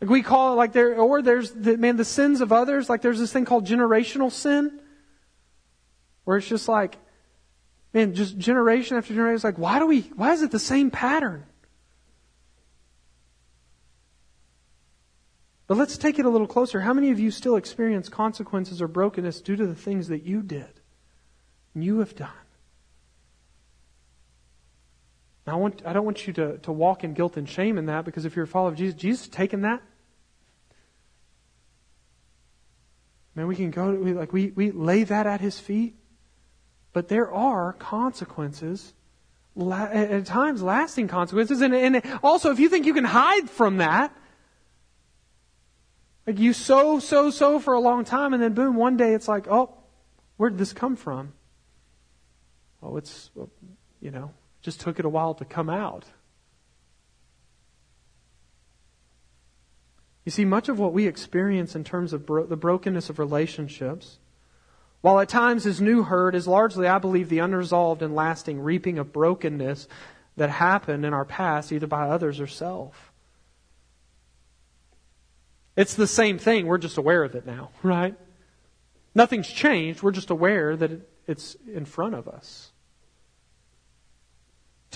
[0.00, 3.02] Like we call it like there, or there's the, man, the sins of others, like
[3.02, 4.80] there's this thing called generational sin,
[6.24, 6.98] where it's just like,
[7.94, 10.90] man, just generation after generation, it's like, why do we, why is it the same
[10.90, 11.44] pattern?
[15.66, 16.80] But let's take it a little closer.
[16.80, 20.42] How many of you still experience consequences or brokenness due to the things that you
[20.42, 20.80] did
[21.74, 22.30] and you have done?
[25.35, 27.86] Now, I, want, I don't want you to, to walk in guilt and shame in
[27.86, 29.80] that because if you're a follower of Jesus, Jesus taken that.
[33.34, 35.94] Man, we can go, we, like, we, we lay that at his feet.
[36.92, 38.94] But there are consequences,
[39.60, 41.60] at times lasting consequences.
[41.60, 44.16] And, and also, if you think you can hide from that,
[46.26, 49.28] like you sow, sow, sow for a long time, and then boom, one day it's
[49.28, 49.74] like, oh,
[50.38, 51.34] where did this come from?
[52.82, 53.30] Oh, it's,
[54.00, 54.32] you know,
[54.66, 56.06] just took it a while to come out.
[60.24, 64.18] You see, much of what we experience in terms of bro- the brokenness of relationships,
[65.02, 68.98] while at times is new hurt, is largely, I believe, the unresolved and lasting reaping
[68.98, 69.86] of brokenness
[70.36, 73.12] that happened in our past, either by others or self.
[75.76, 76.66] It's the same thing.
[76.66, 78.16] We're just aware of it now, right?
[79.14, 80.02] Nothing's changed.
[80.02, 82.72] We're just aware that it's in front of us.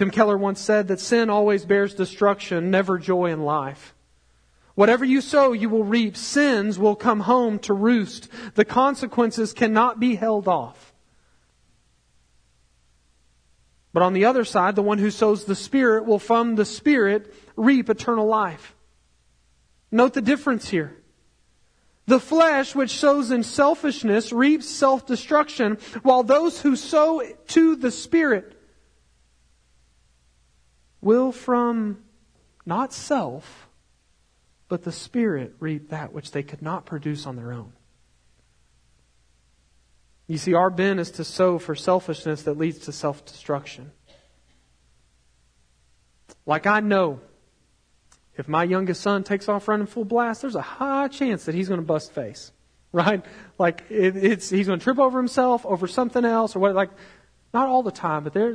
[0.01, 3.95] Tim Keller once said that sin always bears destruction, never joy in life.
[4.75, 6.17] Whatever you sow, you will reap.
[6.17, 8.31] Sins will come home to roost.
[8.55, 10.95] The consequences cannot be held off.
[13.93, 17.35] But on the other side, the one who sows the Spirit will from the Spirit
[17.55, 18.75] reap eternal life.
[19.91, 20.97] Note the difference here.
[22.07, 27.91] The flesh, which sows in selfishness, reaps self destruction, while those who sow to the
[27.91, 28.57] Spirit
[31.01, 31.99] will from
[32.67, 33.69] not self,
[34.69, 37.73] but the Spirit reap that which they could not produce on their own.
[40.27, 43.91] You see, our bent is to sow for selfishness that leads to self destruction.
[46.47, 47.21] Like I know,
[48.37, 51.69] if my youngest son takes off running full blast, there's a high chance that he's
[51.69, 52.53] going to bust face,
[52.93, 53.25] right?
[53.59, 56.75] Like it, it's he's going to trip over himself, over something else, or what?
[56.77, 56.91] Like
[57.53, 58.55] not all the time, but there,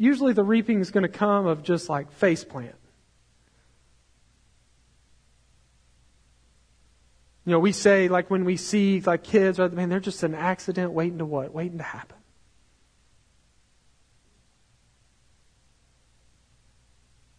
[0.00, 2.74] usually the reaping is going to come of just like face plant.
[7.44, 10.34] You know, we say like when we see like kids, right, man, they're just an
[10.34, 11.52] accident waiting to what?
[11.52, 12.16] Waiting to happen.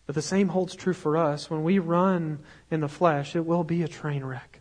[0.06, 1.50] But the same holds true for us.
[1.50, 4.60] When we run in the flesh, it will be a train wreck.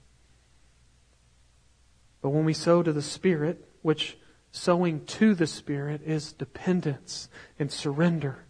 [2.22, 4.16] But when we sow to the Spirit, which
[4.52, 7.28] Sowing to the Spirit is dependence
[7.58, 8.44] and surrender.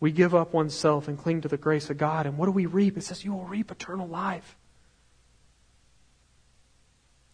[0.00, 2.24] We give up oneself and cling to the grace of God.
[2.24, 2.96] And what do we reap?
[2.96, 4.56] It says, You will reap eternal life.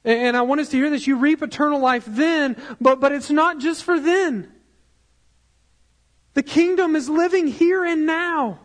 [0.05, 1.07] And I want us to hear this.
[1.07, 4.53] You reap eternal life then, but, but it's not just for then.
[6.35, 8.61] The kingdom is living here and now.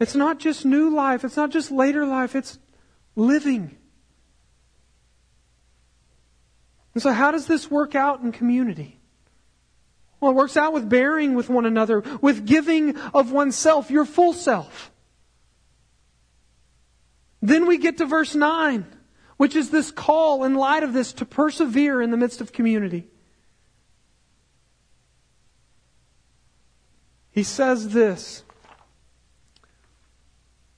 [0.00, 2.58] It's not just new life, it's not just later life, it's
[3.14, 3.76] living.
[6.94, 8.98] And so, how does this work out in community?
[10.20, 14.32] Well, it works out with bearing with one another, with giving of oneself, your full
[14.32, 14.92] self.
[17.40, 18.86] Then we get to verse 9,
[19.36, 23.08] which is this call in light of this to persevere in the midst of community.
[27.32, 28.44] He says this,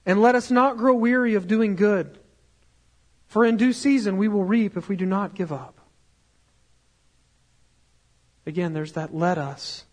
[0.06, 2.18] and let us not grow weary of doing good,
[3.34, 5.80] for in due season we will reap if we do not give up.
[8.46, 9.86] Again, there's that let us.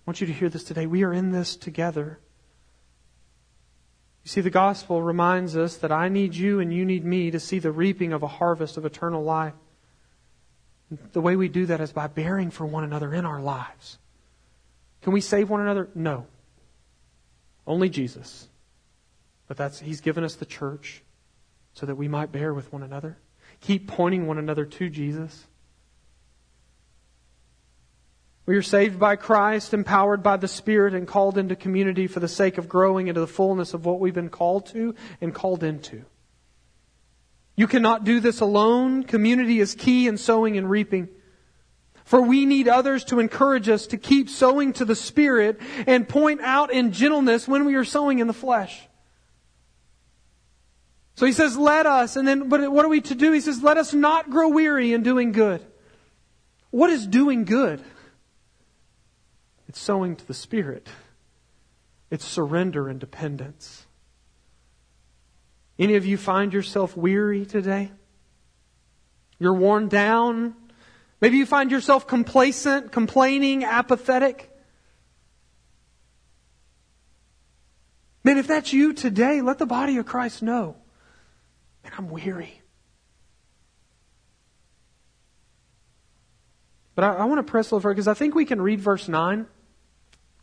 [0.00, 0.86] I want you to hear this today.
[0.86, 2.18] We are in this together.
[4.24, 7.38] You see, the gospel reminds us that I need you and you need me to
[7.38, 9.54] see the reaping of a harvest of eternal life.
[11.12, 13.96] The way we do that is by bearing for one another in our lives.
[15.02, 15.88] Can we save one another?
[15.94, 16.26] No.
[17.64, 18.48] Only Jesus.
[19.46, 21.04] But that's He's given us the church
[21.78, 23.16] so that we might bear with one another.
[23.60, 25.46] Keep pointing one another to Jesus.
[28.46, 32.26] We are saved by Christ, empowered by the Spirit, and called into community for the
[32.26, 36.04] sake of growing into the fullness of what we've been called to and called into.
[37.54, 39.04] You cannot do this alone.
[39.04, 41.08] Community is key in sowing and reaping.
[42.04, 46.40] For we need others to encourage us to keep sowing to the Spirit and point
[46.40, 48.87] out in gentleness when we are sowing in the flesh.
[51.18, 53.32] So he says, let us, and then, but what are we to do?
[53.32, 55.66] He says, let us not grow weary in doing good.
[56.70, 57.82] What is doing good?
[59.66, 60.86] It's sowing to the Spirit.
[62.08, 63.84] It's surrender and dependence.
[65.76, 67.90] Any of you find yourself weary today?
[69.40, 70.54] You're worn down?
[71.20, 74.56] Maybe you find yourself complacent, complaining, apathetic.
[78.22, 80.76] Man, if that's you today, let the body of Christ know.
[81.88, 82.60] Man, I'm weary.
[86.94, 88.80] But I, I want to press a little further because I think we can read
[88.80, 89.46] verse 9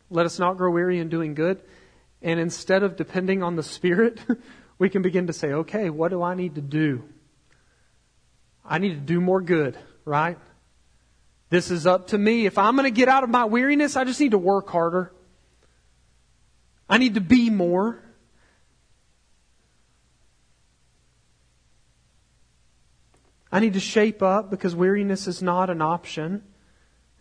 [0.08, 1.60] let us not grow weary in doing good.
[2.22, 4.20] And instead of depending on the Spirit,
[4.78, 7.04] we can begin to say, okay, what do I need to do?
[8.64, 10.38] I need to do more good, right?
[11.50, 12.46] This is up to me.
[12.46, 15.12] If I'm going to get out of my weariness, I just need to work harder.
[16.88, 18.00] I need to be more.
[23.56, 26.42] I need to shape up because weariness is not an option.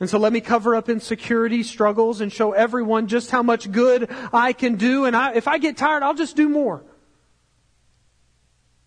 [0.01, 4.13] And so let me cover up insecurity, struggles, and show everyone just how much good
[4.33, 5.05] I can do.
[5.05, 6.83] And I, if I get tired, I'll just do more.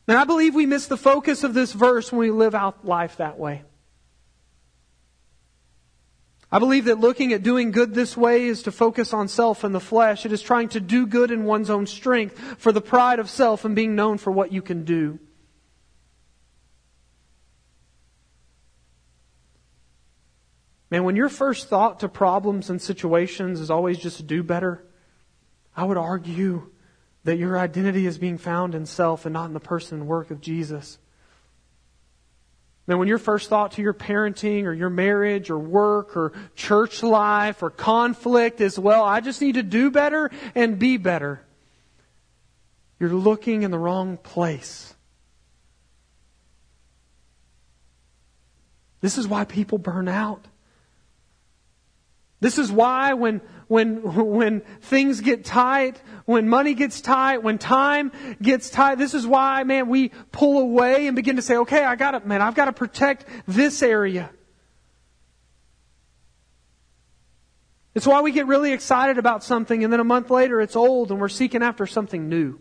[0.07, 3.17] And I believe we miss the focus of this verse when we live out life
[3.17, 3.63] that way.
[6.53, 9.75] I believe that looking at doing good this way is to focus on self and
[9.75, 10.27] the flesh.
[10.27, 13.65] It is trying to do good in one's own strength for the pride of self
[13.65, 15.19] and being known for what you can do.
[20.91, 24.85] Man, when your first thought to problems and situations is always just do better,
[25.77, 26.71] I would argue
[27.25, 30.31] that your identity is being found in self and not in the person and work
[30.31, 30.99] of Jesus.
[32.87, 37.03] Now, when your first thought to your parenting or your marriage or work or church
[37.03, 41.43] life or conflict is, well, I just need to do better and be better,
[42.99, 44.95] you're looking in the wrong place.
[49.03, 50.47] This is why people burn out.
[52.41, 54.03] This is why when, when,
[54.37, 59.65] when things get tight, when money gets tight, when time gets tight, this is why,
[59.65, 63.27] man, we pull away and begin to say, okay, I gotta, man, I've gotta protect
[63.47, 64.31] this area.
[67.95, 71.11] It's why we get really excited about something and then a month later it's old
[71.11, 72.61] and we're seeking after something new.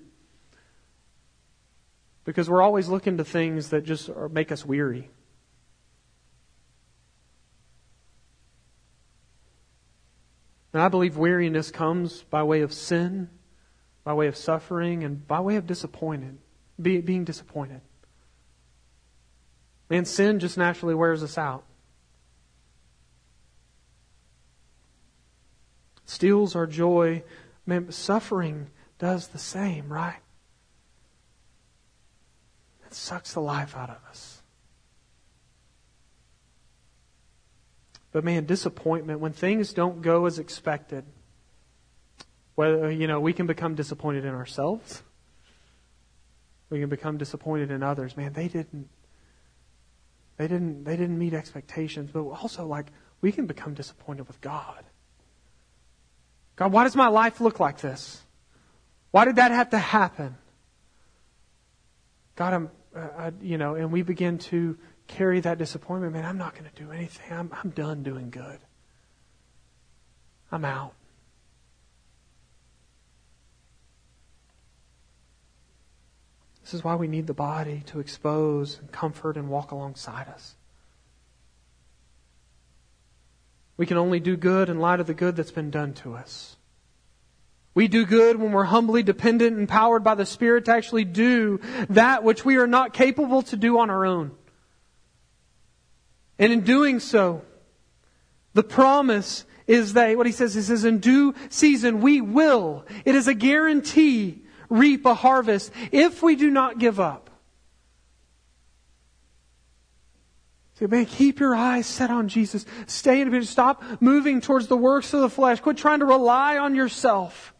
[2.23, 5.11] Because we're always looking to things that just make us weary.
[10.77, 13.31] And I believe weariness comes by way of sin,
[14.03, 16.37] by way of suffering, and by way of disappointed,
[16.79, 17.81] be, being disappointed.
[19.89, 21.63] And sin just naturally wears us out.
[26.05, 27.23] Steals our joy.
[27.65, 28.69] Man, suffering
[28.99, 30.19] does the same, right?
[32.85, 34.36] It sucks the life out of us.
[38.17, 41.05] But man, disappointment, when things don't go as expected,
[42.55, 45.03] whether, you know, we can become disappointed in ourselves.
[46.71, 48.17] We can become disappointed in others.
[48.17, 48.89] Man, they didn't,
[50.37, 52.87] they didn't, they didn't meet expectations, but also like
[53.21, 54.83] we can become disappointed with God.
[56.55, 58.23] God, why does my life look like this?
[59.11, 60.37] Why did that have to happen?
[62.35, 64.75] God, I'm, uh, I, you know, and we begin to
[65.07, 66.13] carry that disappointment.
[66.13, 67.31] Man, I'm not going to do anything.
[67.31, 68.59] I'm, I'm done doing good.
[70.51, 70.93] I'm out.
[76.63, 80.55] This is why we need the body to expose and comfort and walk alongside us.
[83.77, 86.57] We can only do good in light of the good that's been done to us.
[87.73, 91.61] We do good when we're humbly dependent and empowered by the Spirit to actually do
[91.89, 94.31] that which we are not capable to do on our own.
[96.39, 97.41] And in doing so,
[98.53, 103.15] the promise is that, what he says, he says, in due season we will, it
[103.15, 107.29] is a guarantee reap a harvest if we do not give up.
[110.75, 112.63] So, man, keep your eyes set on Jesus.
[112.85, 113.47] Stay in bit.
[113.47, 115.59] Stop moving towards the works of the flesh.
[115.59, 117.55] Quit trying to rely on yourself.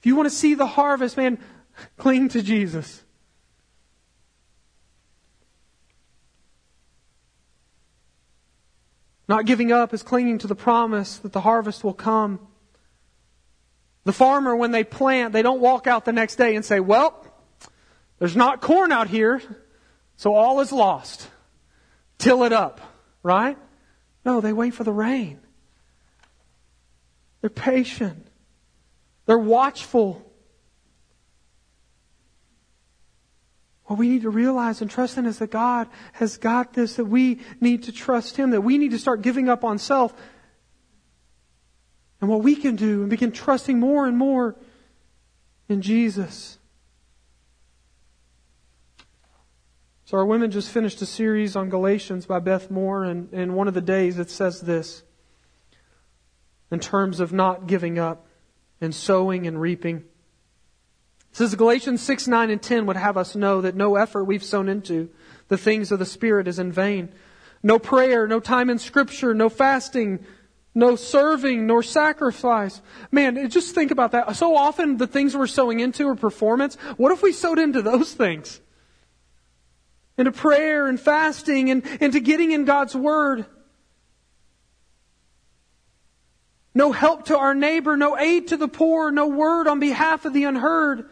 [0.00, 1.38] If you want to see the harvest, man,
[1.98, 3.01] cling to Jesus.
[9.32, 12.38] Not giving up is clinging to the promise that the harvest will come.
[14.04, 17.24] The farmer, when they plant, they don't walk out the next day and say, well,
[18.18, 19.40] there's not corn out here,
[20.18, 21.30] so all is lost.
[22.18, 22.82] Till it up,
[23.22, 23.56] right?
[24.22, 25.40] No, they wait for the rain.
[27.40, 28.26] They're patient.
[29.24, 30.30] They're watchful.
[33.92, 37.04] What we need to realize and trust in is that God has got this, that
[37.04, 40.14] we need to trust Him, that we need to start giving up on self
[42.18, 44.56] and what we can do and begin trusting more and more
[45.68, 46.56] in Jesus.
[50.06, 53.68] So our women just finished a series on Galatians by Beth Moore, and in one
[53.68, 55.02] of the days it says this
[56.70, 58.26] in terms of not giving up
[58.80, 60.04] and sowing and reaping.
[61.32, 64.68] Says Galatians 6, 9, and 10 would have us know that no effort we've sown
[64.68, 65.08] into
[65.48, 67.10] the things of the Spirit is in vain.
[67.62, 70.24] No prayer, no time in Scripture, no fasting,
[70.74, 72.82] no serving nor sacrifice.
[73.10, 74.36] Man, just think about that.
[74.36, 76.74] So often the things we're sowing into are performance.
[76.98, 78.60] What if we sowed into those things?
[80.18, 83.46] Into prayer and fasting and into getting in God's Word.
[86.74, 90.32] No help to our neighbor, no aid to the poor, no word on behalf of
[90.32, 91.08] the unheard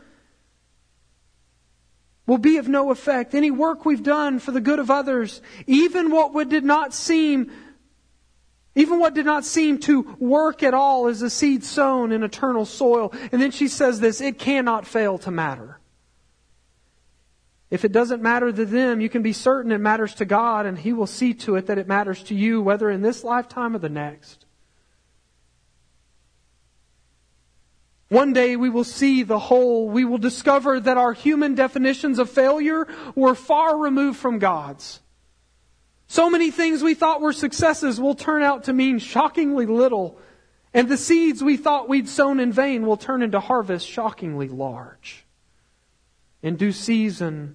[2.31, 3.35] will be of no effect.
[3.35, 7.51] Any work we've done for the good of others, even what did not seem
[8.77, 12.65] even what did not seem to work at all is a seed sown in eternal
[12.65, 13.13] soil.
[13.33, 15.81] And then she says this, it cannot fail to matter.
[17.69, 20.79] If it doesn't matter to them, you can be certain it matters to God, and
[20.79, 23.81] He will see to it that it matters to you, whether in this lifetime or
[23.81, 24.47] the next.
[28.11, 29.89] One day we will see the whole.
[29.89, 34.99] We will discover that our human definitions of failure were far removed from God's.
[36.09, 40.19] So many things we thought were successes will turn out to mean shockingly little.
[40.75, 45.25] And the seeds we thought we'd sown in vain will turn into harvests shockingly large.
[46.43, 47.55] In due season,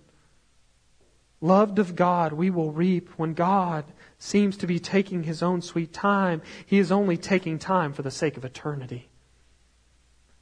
[1.41, 3.83] loved of God, we will reap when God
[4.17, 6.41] seems to be taking his own sweet time.
[6.65, 9.09] He is only taking time for the sake of eternity.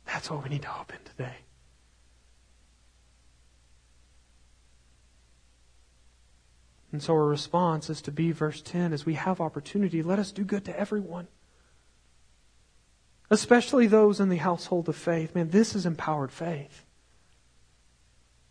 [0.05, 1.37] That's what we need to hope in today.
[6.93, 10.31] And so our response is to be verse 10 as we have opportunity, let us
[10.31, 11.27] do good to everyone.
[13.31, 15.33] Especially those in the household of faith.
[15.33, 16.85] Man, this is empowered faith.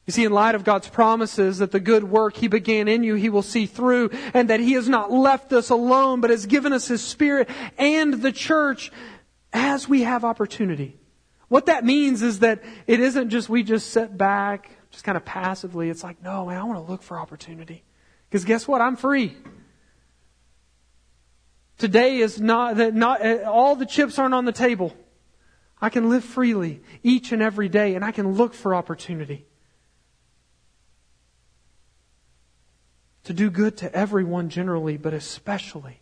[0.07, 3.15] You see, in light of God's promises that the good work He began in you,
[3.15, 6.73] He will see through, and that He has not left us alone, but has given
[6.73, 7.49] us His Spirit
[7.79, 8.91] and the church
[9.53, 10.99] as we have opportunity.
[11.53, 15.25] What that means is that it isn't just we just sit back, just kind of
[15.27, 15.91] passively.
[15.91, 17.85] It's like, no, man, I want to look for opportunity.
[18.27, 18.81] Because guess what?
[18.81, 19.37] I'm free.
[21.77, 24.97] Today is not that not eh, all the chips aren't on the table.
[25.79, 29.45] I can live freely each and every day and I can look for opportunity.
[33.25, 36.01] To do good to everyone generally, but especially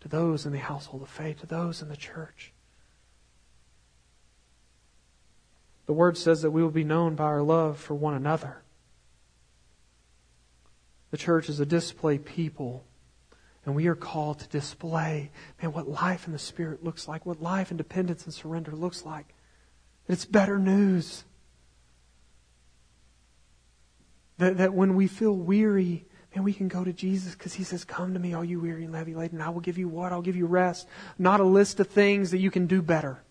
[0.00, 2.52] to those in the household of faith, to those in the church.
[5.88, 8.60] The word says that we will be known by our love for one another.
[11.10, 12.84] The church is a display people.
[13.64, 15.30] And we are called to display,
[15.62, 19.06] man, what life in the Spirit looks like, what life in dependence and surrender looks
[19.06, 19.34] like.
[20.08, 21.24] it's better news.
[24.36, 27.84] That, that when we feel weary and we can go to Jesus because he says,
[27.84, 30.12] Come to me, all you weary and heavy laden, I will give you what?
[30.12, 30.86] I'll give you rest.
[31.18, 33.22] Not a list of things that you can do better.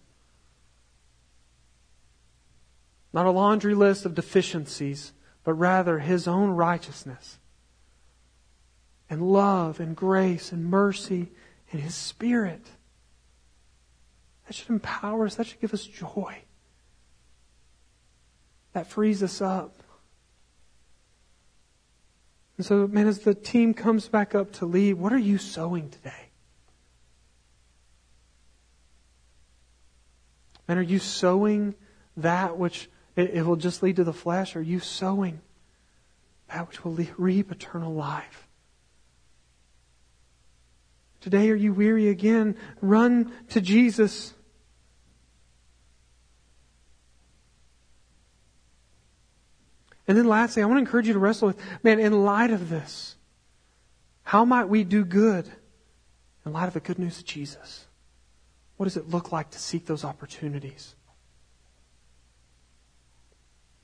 [3.17, 5.11] Not a laundry list of deficiencies,
[5.43, 7.39] but rather his own righteousness
[9.09, 11.31] and love and grace and mercy
[11.71, 12.63] and his spirit.
[14.45, 15.33] That should empower us.
[15.33, 16.43] That should give us joy.
[18.73, 19.81] That frees us up.
[22.57, 25.89] And so, man, as the team comes back up to leave, what are you sowing
[25.89, 26.29] today?
[30.67, 31.73] And are you sowing
[32.15, 34.55] that which it, it will just lead to the flesh?
[34.55, 35.41] Are you sowing
[36.47, 38.47] that which will reap eternal life?
[41.19, 42.55] Today, are you weary again?
[42.79, 44.33] Run to Jesus.
[50.07, 52.69] And then lastly, I want to encourage you to wrestle with, man, in light of
[52.69, 53.15] this,
[54.23, 55.49] how might we do good
[56.45, 57.87] in light of the good news of Jesus?
[58.77, 60.95] What does it look like to seek those opportunities?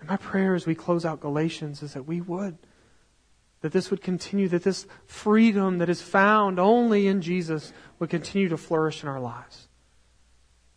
[0.04, 2.58] And my prayer as we close out Galatians is that we would,
[3.62, 8.50] that this would continue, that this freedom that is found only in Jesus would continue
[8.50, 9.70] to flourish in our lives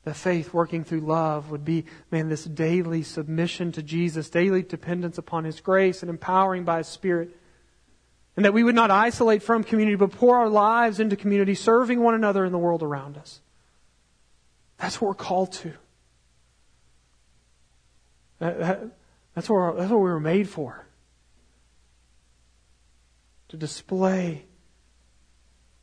[0.06, 5.18] that faith working through love would be, man, this daily submission to Jesus, daily dependence
[5.18, 7.36] upon His grace and empowering by His Spirit.
[8.36, 12.00] And that we would not isolate from community, but pour our lives into community, serving
[12.00, 13.40] one another in the world around us.
[14.78, 15.58] That's what we're called
[18.40, 18.92] to.
[19.37, 20.84] That's, what that's what we were made for.
[23.51, 24.47] To display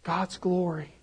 [0.04, 0.96] God's glory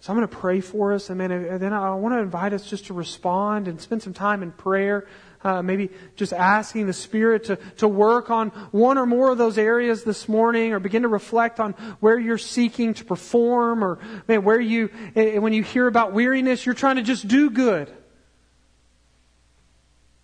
[0.00, 2.86] So I'm going to pray for us, and then I want to invite us just
[2.86, 5.06] to respond and spend some time in prayer.
[5.44, 9.56] Uh, maybe just asking the Spirit to, to work on one or more of those
[9.58, 14.44] areas this morning, or begin to reflect on where you're seeking to perform, or man,
[14.44, 17.92] where you, when you hear about weariness, you're trying to just do good.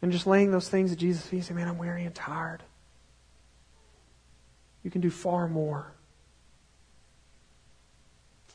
[0.04, 2.62] And just laying those things at Jesus' feet, say, man, I'm weary and tired.
[4.82, 5.94] You can do far more.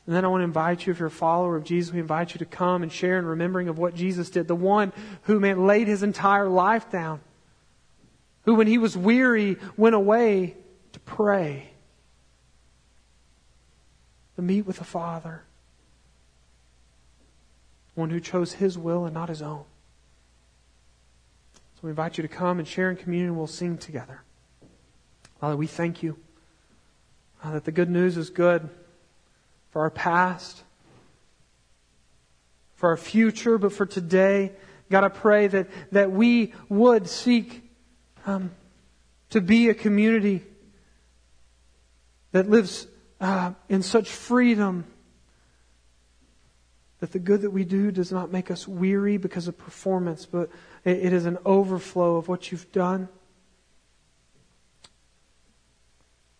[0.06, 2.34] And then I want to invite you, if you're a follower of Jesus, we invite
[2.34, 4.46] you to come and share in remembering of what Jesus did.
[4.46, 4.92] The one
[5.22, 7.18] who man, laid his entire life down.
[8.44, 10.54] Who, when he was weary, went away
[10.92, 11.72] to pray.
[14.36, 15.42] To meet with the Father.
[17.96, 19.64] One who chose his will and not his own.
[21.80, 23.38] So we invite you to come and share in communion.
[23.38, 24.20] We'll sing together.
[25.40, 26.18] Father, we thank you
[27.42, 28.68] uh, that the good news is good
[29.70, 30.62] for our past,
[32.74, 34.52] for our future, but for today.
[34.90, 37.62] God, I pray that, that we would seek
[38.26, 38.50] um,
[39.30, 40.42] to be a community
[42.32, 42.86] that lives
[43.22, 44.84] uh, in such freedom
[46.98, 50.50] that the good that we do does not make us weary because of performance, but
[50.84, 53.08] it, is an overflow of what you've done.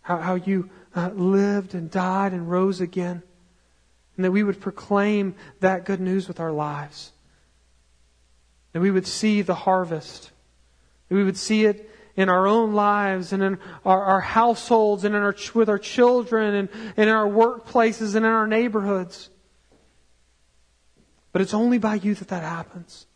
[0.03, 3.23] How, how you uh, lived and died and rose again.
[4.17, 7.13] And that we would proclaim that good news with our lives.
[8.73, 10.31] That we would see the harvest.
[11.09, 15.15] That we would see it in our own lives and in our, our households and
[15.15, 19.31] in our, with our children and, and in our workplaces and in our neighborhoods.
[21.33, 23.07] But it's only by you that that happens.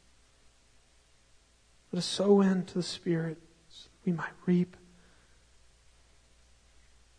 [1.94, 3.38] Let us sow into the Spirit
[3.68, 4.76] so that we might reap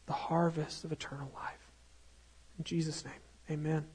[0.05, 1.71] the harvest of eternal life.
[2.57, 3.13] In Jesus' name,
[3.49, 3.85] amen.